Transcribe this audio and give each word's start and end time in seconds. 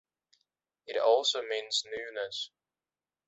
It 0.87 0.97
also 0.99 1.43
means 1.43 1.83
Newness. 1.85 2.49